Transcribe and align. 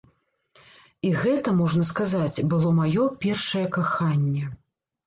І 1.09 1.11
гэта, 1.25 1.53
можна 1.59 1.83
сказаць, 1.91 2.45
было 2.55 2.75
маё 2.81 3.03
першае 3.27 3.65
каханне. 3.79 4.45